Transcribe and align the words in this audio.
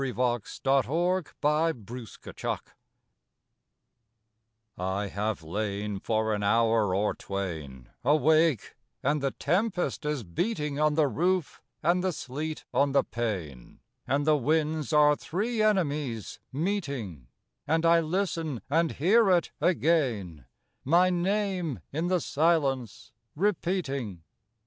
WHAT 0.03 0.41
DREAMS 0.63 1.29
MAY 1.43 1.75
COME 2.41 2.57
I 4.79 5.07
have 5.09 5.43
lain 5.43 5.99
for 5.99 6.33
an 6.33 6.41
hour 6.41 6.95
or 6.95 7.13
twain 7.13 7.87
Awake, 8.03 8.73
and 9.03 9.21
the 9.21 9.29
tempest 9.29 10.03
is 10.03 10.23
beating 10.23 10.79
On 10.79 10.95
the 10.95 11.05
roof 11.07 11.61
and 11.83 12.03
the 12.03 12.11
sleet 12.11 12.65
on 12.73 12.93
the 12.93 13.03
pane, 13.03 13.79
And 14.07 14.25
the 14.25 14.37
winds 14.37 14.91
are 14.91 15.15
three 15.15 15.61
enemies 15.61 16.39
meeting; 16.51 17.27
And 17.67 17.85
I 17.85 17.99
listen 17.99 18.63
and 18.71 18.93
hear 18.93 19.29
it 19.29 19.51
again, 19.61 20.45
My 20.83 21.11
name, 21.11 21.79
in 21.93 22.07
the 22.07 22.19
silence, 22.21 23.11
repeating. 23.35 24.23